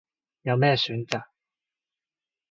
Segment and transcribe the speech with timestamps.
[0.41, 1.21] 有咩選擇